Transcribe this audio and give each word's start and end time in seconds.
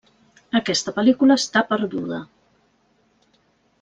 Aquesta 0.59 0.93
pel·lícula 0.95 1.37
està 1.41 1.63
perduda. 1.73 2.21